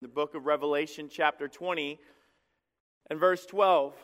[0.00, 2.00] the book of Revelation, chapter 20,
[3.10, 3.94] and verse 12.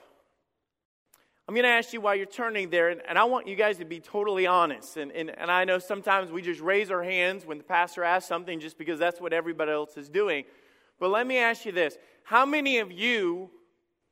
[1.49, 3.79] I'm going to ask you while you're turning there, and, and I want you guys
[3.79, 4.99] to be totally honest.
[4.99, 8.29] And, and, and I know sometimes we just raise our hands when the pastor asks
[8.29, 10.45] something just because that's what everybody else is doing.
[11.01, 13.49] But let me ask you this How many of you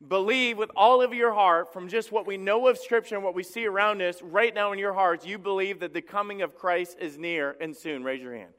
[0.09, 3.35] believe with all of your heart, from just what we know of Scripture and what
[3.35, 6.55] we see around us right now in your hearts, you believe that the coming of
[6.55, 8.05] Christ is near and soon?
[8.05, 8.55] Raise your hand.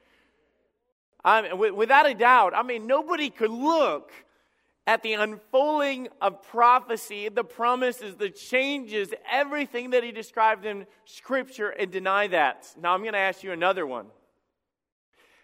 [1.26, 4.12] Mean, without a doubt, I mean, nobody could look
[4.88, 11.70] at the unfolding of prophecy, the promises, the changes, everything that he described in Scripture
[11.70, 12.68] and deny that.
[12.79, 14.06] Now, I'm going to ask you another one.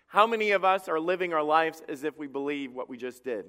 [0.05, 3.23] How many of us are living our lives as if we believe what we just
[3.23, 3.45] did?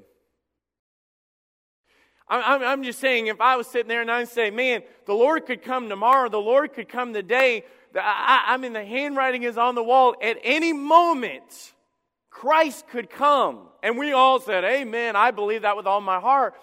[2.28, 5.62] I'm, just saying, if I was sitting there and I say, man, the Lord could
[5.62, 10.14] come tomorrow, the Lord could come today, I mean, the handwriting is on the wall
[10.22, 11.74] at any moment.
[12.32, 16.55] Christ could come, and we all said, Amen, I believe that with all my heart,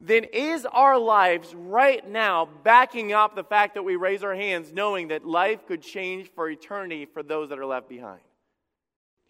[0.00, 4.72] then is our lives right now backing up the fact that we raise our hands
[4.72, 8.22] knowing that life could change for eternity for those that are left behind?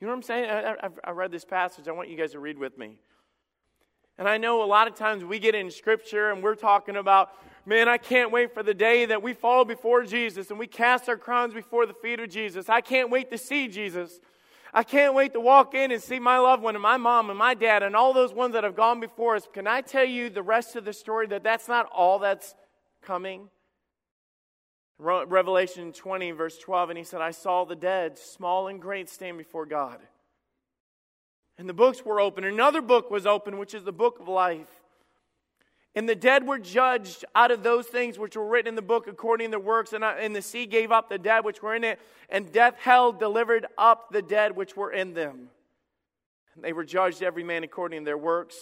[0.01, 0.49] You know what I'm saying?
[0.49, 1.89] I, I, I read this passage.
[1.89, 3.01] I want you guys to read with me.
[4.17, 7.33] And I know a lot of times we get in scripture and we're talking about,
[7.67, 11.09] man, I can't wait for the day that we fall before Jesus and we cast
[11.09, 12.69] our crowns before the feet of Jesus.
[12.69, 14.21] I can't wait to see Jesus.
[14.73, 17.39] I can't wait to walk in and see my loved one and my mom and
[17.39, 19.49] my dad and all those ones that have gone before us.
[19.53, 22.55] Can I tell you the rest of the story that that's not all that's
[23.03, 23.49] coming?
[24.99, 29.39] Revelation 20, verse 12, and he said, I saw the dead, small and great, stand
[29.39, 29.99] before God.
[31.57, 32.45] And the books were open.
[32.45, 34.80] Another book was open, which is the book of life.
[35.95, 39.09] And the dead were judged out of those things which were written in the book
[39.09, 39.93] according to their works.
[39.93, 42.75] And, uh, and the sea gave up the dead which were in it, and death
[42.79, 45.49] hell, delivered up the dead which were in them.
[46.55, 48.57] And they were judged every man according to their works.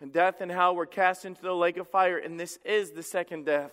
[0.00, 2.18] And death and hell were cast into the lake of fire.
[2.18, 3.72] And this is the second death.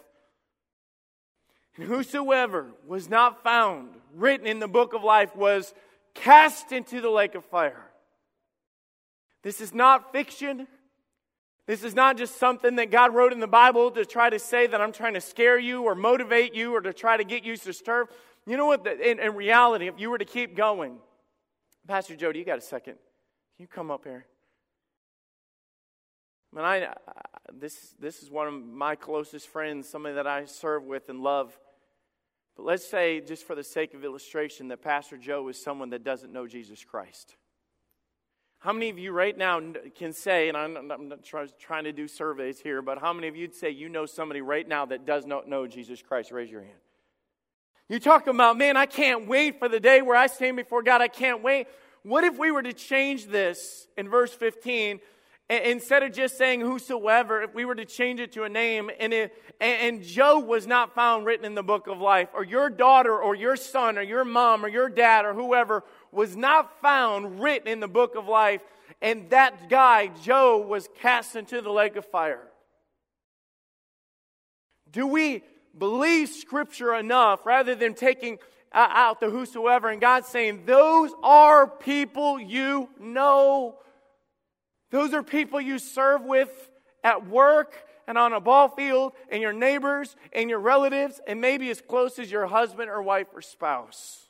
[1.75, 5.73] And whosoever was not found written in the book of life was
[6.13, 7.83] cast into the lake of fire.
[9.41, 10.67] This is not fiction.
[11.65, 14.67] This is not just something that God wrote in the Bible to try to say
[14.67, 17.55] that I'm trying to scare you or motivate you or to try to get you
[17.55, 18.05] to stir.
[18.45, 18.85] You know what?
[18.85, 20.97] In, in reality, if you were to keep going,
[21.87, 22.95] Pastor Jody, you got a second?
[22.95, 24.25] Can you come up here?
[26.51, 26.93] I mean, I,
[27.53, 31.57] this, this is one of my closest friends, somebody that I serve with and love.
[32.57, 36.03] But let's say, just for the sake of illustration, that Pastor Joe is someone that
[36.03, 37.35] doesn't know Jesus Christ.
[38.63, 39.59] How many of you right now
[39.93, 41.21] can say, and I'm, not
[41.59, 44.65] trying to do surveys here, but how many of you'd say you know somebody right
[44.65, 46.31] now that does not know Jesus Christ?
[46.31, 46.79] Raise your hand.
[47.89, 51.01] You talk about, man, I can't wait for the day where I stand before God.
[51.01, 51.67] I can't wait.
[52.03, 55.01] What if we were to change this in verse 15?
[55.49, 59.13] Instead of just saying whosoever, if we were to change it to a name, and,
[59.13, 63.15] it, and Joe was not found written in the book of life, or your daughter,
[63.15, 67.67] or your son, or your mom, or your dad, or whoever was not found written
[67.67, 68.61] in the book of life,
[69.01, 72.47] and that guy, Joe, was cast into the lake of fire.
[74.89, 75.43] Do we
[75.77, 78.37] believe Scripture enough rather than taking
[78.71, 83.75] uh, out the whosoever and God saying, Those are people you know?
[84.93, 86.69] Those are people you serve with
[87.03, 87.73] at work
[88.07, 92.19] and on a ball field, and your neighbors and your relatives, and maybe as close
[92.19, 94.27] as your husband or wife or spouse.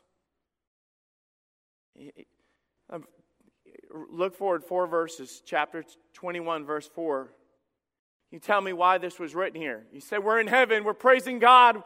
[4.09, 7.29] Look forward four verses, chapter 21, verse 4.
[8.31, 9.85] You tell me why this was written here.
[9.91, 11.83] You say, We're in heaven, we're praising God,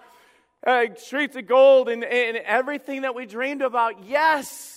[0.66, 4.04] uh, streets of gold, and, and everything that we dreamed about.
[4.06, 4.77] Yes.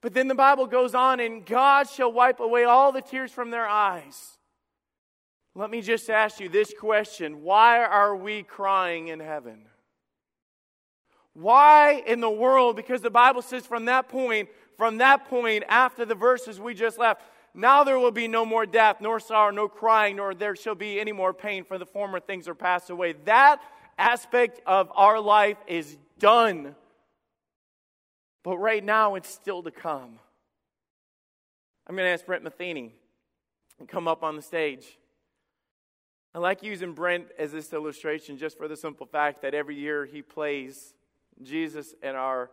[0.00, 3.50] But then the Bible goes on, and God shall wipe away all the tears from
[3.50, 4.38] their eyes.
[5.54, 9.66] Let me just ask you this question Why are we crying in heaven?
[11.34, 12.76] Why in the world?
[12.76, 16.98] Because the Bible says from that point, from that point, after the verses we just
[16.98, 17.22] left,
[17.54, 21.00] now there will be no more death, nor sorrow, no crying, nor there shall be
[21.00, 23.14] any more pain, for the former things are passed away.
[23.24, 23.60] That
[23.98, 26.76] aspect of our life is done.
[28.42, 30.18] But right now, it's still to come.
[31.86, 32.94] I'm going to ask Brent Matheny
[33.78, 34.98] to come up on the stage.
[36.34, 40.04] I like using Brent as this illustration just for the simple fact that every year
[40.04, 40.94] he plays
[41.42, 42.50] Jesus and our,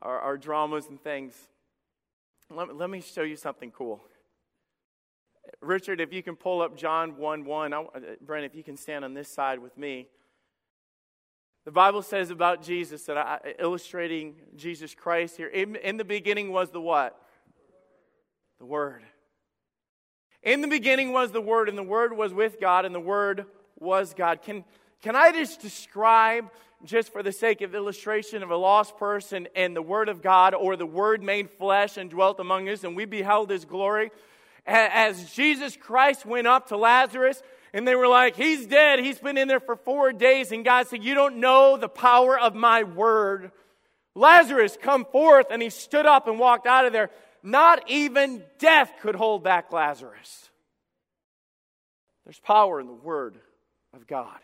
[0.00, 1.34] our, our dramas and things.
[2.50, 4.00] Let, let me show you something cool.
[5.60, 7.72] Richard, if you can pull up John 1 1.
[7.72, 7.84] I, uh,
[8.20, 10.08] Brent, if you can stand on this side with me.
[11.68, 15.48] The Bible says about Jesus that I, illustrating Jesus Christ here.
[15.48, 17.20] In, in the beginning was the what?
[18.58, 19.02] the Word.
[20.42, 23.44] In the beginning was the Word, and the Word was with God, and the Word
[23.78, 24.40] was God.
[24.40, 24.64] Can,
[25.02, 26.46] can I just describe,
[26.84, 30.54] just for the sake of illustration, of a lost person and the Word of God,
[30.54, 34.10] or the Word made flesh and dwelt among us, and we beheld His glory?
[34.64, 37.42] As Jesus Christ went up to Lazarus,
[37.78, 38.98] and they were like, He's dead.
[38.98, 40.50] He's been in there for four days.
[40.50, 43.52] And God said, You don't know the power of my word.
[44.16, 45.46] Lazarus, come forth.
[45.52, 47.10] And he stood up and walked out of there.
[47.40, 50.50] Not even death could hold back Lazarus.
[52.24, 53.38] There's power in the word
[53.94, 54.40] of God.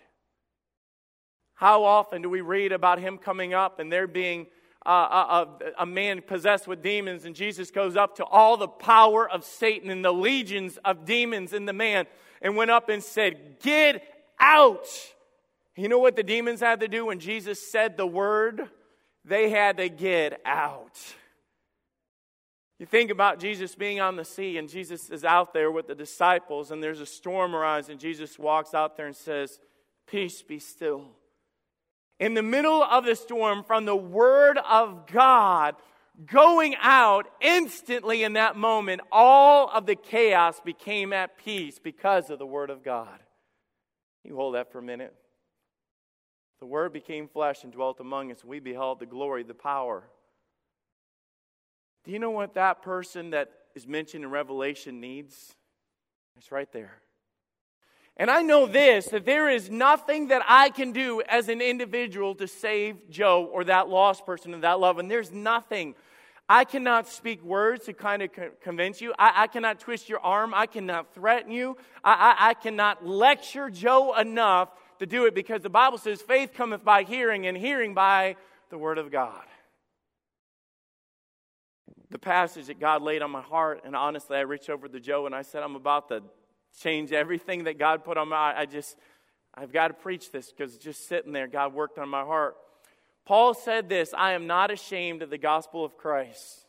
[1.55, 4.47] How often do we read about him coming up and there being
[4.91, 5.47] a,
[5.79, 9.91] a, man possessed with demons, and Jesus goes up to all the power of Satan
[9.91, 12.07] and the legions of demons in the man
[12.43, 14.03] and went up and said, Get
[14.39, 14.87] out.
[15.77, 18.69] You know what the demons had to do when Jesus said the word?
[19.25, 21.01] They had to get out.
[22.79, 25.95] You think about Jesus being on the sea, and Jesus is out there with the
[25.95, 29.59] disciples, and there's a storm arising, Jesus walks out there and says,
[30.07, 31.07] Peace be still.
[32.21, 35.75] In the middle of the storm, from the Word of God
[36.27, 42.39] going out, instantly in that moment, all of the chaos became at peace because of
[42.39, 43.19] the Word of God.
[44.23, 45.15] You hold that for a minute.
[46.61, 48.45] The Word became flesh and dwelt among us.
[48.45, 50.05] We beheld the glory, the power.
[52.05, 55.57] Do you know what that person that is mentioned in Revelation needs?
[56.37, 57.01] It's right there.
[58.17, 62.35] And I know this that there is nothing that I can do as an individual
[62.37, 64.99] to save Joe or that lost person or that love.
[64.99, 65.95] And there's nothing.
[66.49, 68.31] I cannot speak words to kind of
[68.61, 69.15] convince you.
[69.19, 70.53] I, I cannot twist your arm.
[70.55, 71.77] I cannot threaten you.
[72.05, 74.69] I, I, I cannot lecture Joe enough
[74.99, 78.37] to do it because the Bible says faith cometh by hearing, and hearing by
[78.71, 79.43] the Word of God.
[82.11, 85.27] The passage that God laid on my heart, and honestly, I reached over to Joe
[85.27, 86.23] and I said, I'm about to
[86.81, 88.97] change everything that God put on my I just
[89.55, 92.57] I've got to preach this because just sitting there, God worked on my heart.
[93.25, 96.67] Paul said this I am not ashamed of the gospel of Christ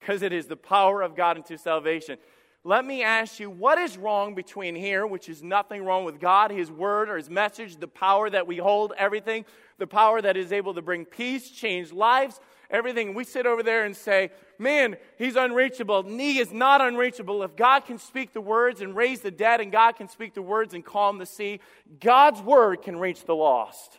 [0.00, 2.18] because it is the power of God into salvation.
[2.64, 6.52] Let me ask you, what is wrong between here, which is nothing wrong with God,
[6.52, 9.44] His Word, or His message, the power that we hold, everything,
[9.78, 12.38] the power that is able to bring peace, change lives,
[12.70, 13.14] everything.
[13.14, 16.04] We sit over there and say, man, he's unreachable.
[16.04, 17.42] He is not unreachable.
[17.42, 20.42] If God can speak the words and raise the dead, and God can speak the
[20.42, 21.58] words and calm the sea,
[22.00, 23.98] God's word can reach the lost.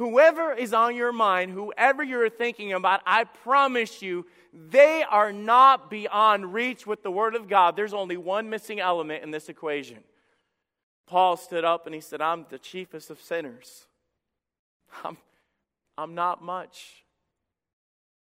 [0.00, 5.90] Whoever is on your mind, whoever you're thinking about, I promise you, they are not
[5.90, 7.76] beyond reach with the Word of God.
[7.76, 9.98] There's only one missing element in this equation.
[11.06, 13.84] Paul stood up and he said, I'm the chiefest of sinners.
[15.04, 15.18] I'm,
[15.98, 17.04] I'm not much.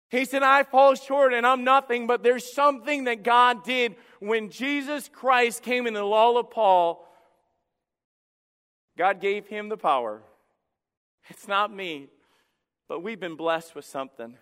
[0.10, 4.50] He said, I fall short and I'm nothing, but there's something that God did when
[4.50, 7.06] Jesus Christ came in the law of Paul.
[8.98, 10.22] God gave him the power.
[11.30, 12.08] It's not me,
[12.88, 14.38] but we've been blessed with something.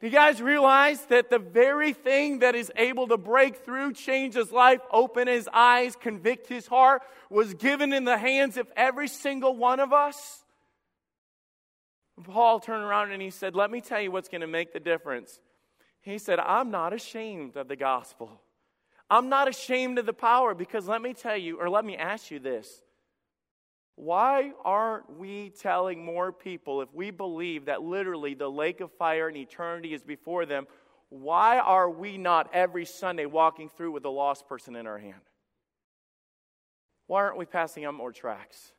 [0.00, 4.34] Do you guys realize that the very thing that is able to break through, change
[4.34, 9.08] his life, open his eyes, convict his heart, was given in the hands of every
[9.08, 10.44] single one of us?
[12.22, 14.80] Paul turned around and he said, Let me tell you what's going to make the
[14.80, 15.40] difference.
[16.00, 18.40] He said, I'm not ashamed of the gospel.
[19.10, 22.30] I'm not ashamed of the power because let me tell you, or let me ask
[22.30, 22.82] you this.
[24.00, 29.26] Why aren't we telling more people if we believe that literally the lake of fire
[29.26, 30.68] and eternity is before them?
[31.08, 35.20] Why are we not every Sunday walking through with a lost person in our hand?
[37.08, 38.70] Why aren't we passing out more tracts?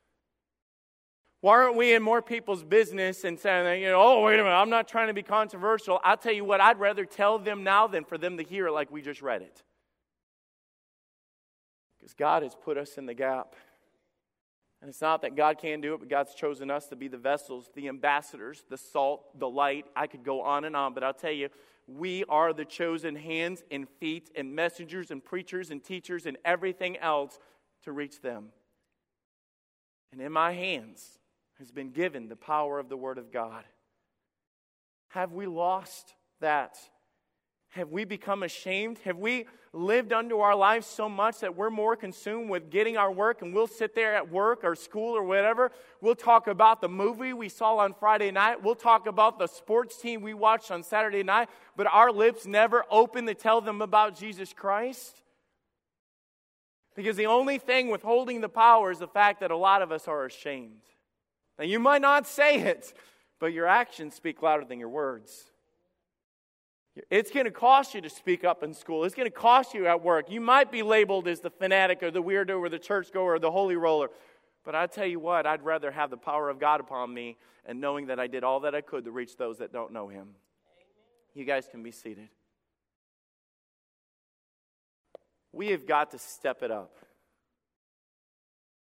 [1.42, 4.56] Why aren't we in more people's business and saying, you know, oh, wait a minute,
[4.56, 6.00] I'm not trying to be controversial.
[6.02, 8.72] I'll tell you what, I'd rather tell them now than for them to hear it
[8.72, 9.62] like we just read it.
[11.98, 13.54] Because God has put us in the gap.
[14.80, 17.18] And it's not that God can't do it, but God's chosen us to be the
[17.18, 19.84] vessels, the ambassadors, the salt, the light.
[19.94, 21.50] I could go on and on, but I'll tell you,
[21.86, 26.96] we are the chosen hands and feet and messengers and preachers and teachers and everything
[26.98, 27.38] else
[27.84, 28.48] to reach them.
[30.12, 31.18] And in my hands,
[31.60, 33.64] has been given the power of the Word of God.
[35.08, 36.78] Have we lost that?
[37.70, 38.98] Have we become ashamed?
[39.04, 43.12] Have we lived unto our lives so much that we're more consumed with getting our
[43.12, 45.70] work and we'll sit there at work or school or whatever?
[46.00, 48.60] We'll talk about the movie we saw on Friday night.
[48.60, 52.84] We'll talk about the sports team we watched on Saturday night, but our lips never
[52.90, 55.22] open to tell them about Jesus Christ.
[56.96, 60.08] Because the only thing withholding the power is the fact that a lot of us
[60.08, 60.82] are ashamed.
[61.56, 62.92] Now, you might not say it,
[63.38, 65.49] but your actions speak louder than your words.
[67.08, 69.04] It's going to cost you to speak up in school.
[69.04, 70.30] It's going to cost you at work.
[70.30, 73.50] You might be labeled as the fanatic or the weirdo or the churchgoer or the
[73.50, 74.08] holy roller.
[74.64, 77.80] But I tell you what, I'd rather have the power of God upon me and
[77.80, 80.28] knowing that I did all that I could to reach those that don't know Him.
[81.34, 82.28] You guys can be seated.
[85.52, 86.96] We have got to step it up.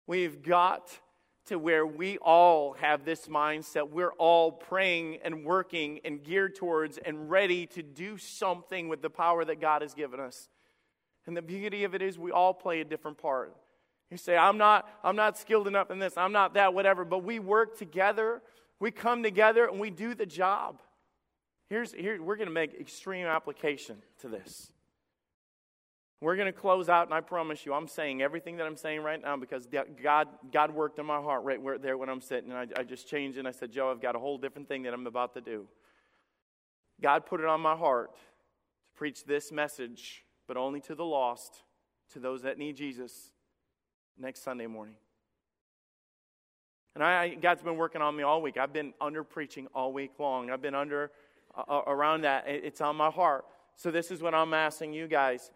[0.07, 0.99] We've got
[1.47, 3.91] to where we all have this mindset.
[3.91, 9.11] We're all praying and working and geared towards and ready to do something with the
[9.11, 10.49] power that God has given us.
[11.27, 13.55] And the beauty of it is we all play a different part.
[14.11, 17.25] You say, I'm not, I'm not skilled enough in this, I'm not that, whatever, but
[17.25, 18.43] we work together,
[18.79, 20.81] we come together, and we do the job.
[21.69, 24.71] Here's, here, we're going to make extreme application to this.
[26.21, 29.03] We're going to close out, and I promise you, I'm saying everything that I'm saying
[29.03, 29.67] right now because
[30.03, 32.51] God, God worked in my heart right there when I'm sitting.
[32.51, 34.85] And I, I just changed and I said, Joe, I've got a whole different thing
[34.85, 35.67] that I'm about to do.
[37.03, 38.23] God put it on my heart to
[38.95, 41.63] preach this message, but only to the lost,
[42.13, 43.33] to those that need Jesus,
[44.19, 44.95] next Sunday morning.
[46.95, 48.57] And I, God's been working on me all week.
[48.57, 50.51] I've been under preaching all week long.
[50.51, 51.11] I've been under
[51.57, 52.45] uh, around that.
[52.47, 53.45] It's on my heart.
[53.75, 55.51] So this is what I'm asking you guys.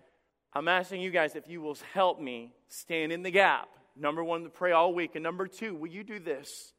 [0.54, 3.68] I'm asking you guys if you will help me stand in the gap.
[3.96, 5.14] Number one, to pray all week.
[5.14, 6.72] And number two, will you do this?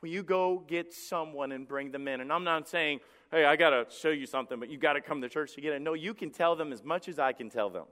[0.00, 2.20] Will you go get someone and bring them in?
[2.20, 3.00] And I'm not saying,
[3.30, 5.60] hey, I got to show you something, but you got to come to church to
[5.60, 5.82] get it.
[5.82, 7.84] No, you can tell them as much as I can tell them.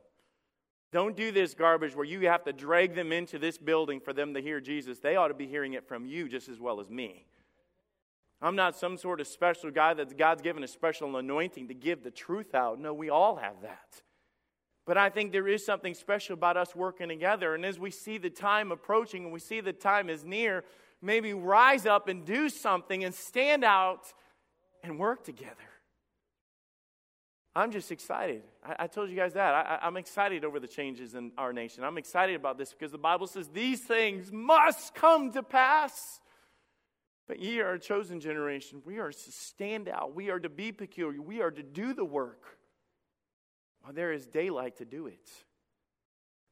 [0.92, 4.34] Don't do this garbage where you have to drag them into this building for them
[4.34, 4.98] to hear Jesus.
[4.98, 7.26] They ought to be hearing it from you just as well as me.
[8.42, 12.02] I'm not some sort of special guy that God's given a special anointing to give
[12.02, 12.80] the truth out.
[12.80, 14.02] No, we all have that.
[14.90, 17.54] But I think there is something special about us working together.
[17.54, 20.64] And as we see the time approaching and we see the time is near,
[21.00, 24.12] maybe rise up and do something and stand out
[24.82, 25.54] and work together.
[27.54, 28.42] I'm just excited.
[28.66, 29.54] I, I told you guys that.
[29.54, 31.84] I, I'm excited over the changes in our nation.
[31.84, 36.18] I'm excited about this because the Bible says these things must come to pass.
[37.28, 38.82] But ye are a chosen generation.
[38.84, 40.16] We are to stand out.
[40.16, 41.22] We are to be peculiar.
[41.22, 42.56] We are to do the work
[43.82, 45.30] while there is daylight to do it.